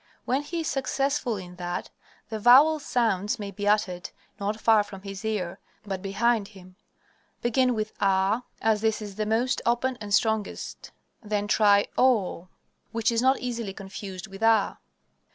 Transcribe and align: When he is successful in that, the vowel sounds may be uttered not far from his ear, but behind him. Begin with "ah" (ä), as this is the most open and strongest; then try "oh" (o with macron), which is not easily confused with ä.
When 0.25 0.41
he 0.41 0.61
is 0.61 0.67
successful 0.67 1.37
in 1.37 1.57
that, 1.57 1.91
the 2.29 2.39
vowel 2.39 2.79
sounds 2.79 3.37
may 3.37 3.51
be 3.51 3.67
uttered 3.67 4.09
not 4.39 4.59
far 4.59 4.81
from 4.83 5.03
his 5.03 5.23
ear, 5.23 5.59
but 5.85 6.01
behind 6.01 6.47
him. 6.47 6.75
Begin 7.43 7.75
with 7.75 7.93
"ah" 8.01 8.37
(ä), 8.41 8.43
as 8.63 8.81
this 8.81 8.99
is 8.99 9.13
the 9.15 9.27
most 9.27 9.61
open 9.63 9.99
and 10.01 10.11
strongest; 10.11 10.89
then 11.21 11.47
try 11.47 11.85
"oh" 11.99 12.03
(o 12.03 12.09
with 12.27 12.41
macron), 12.41 12.49
which 12.93 13.11
is 13.11 13.21
not 13.21 13.39
easily 13.41 13.73
confused 13.75 14.25
with 14.25 14.41
ä. 14.41 14.77